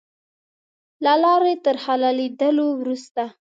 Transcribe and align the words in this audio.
له 1.03 1.13
لارې 1.23 1.53
تر 1.65 1.75
حلالېدلو 1.85 2.67
وروسته. 2.79 3.23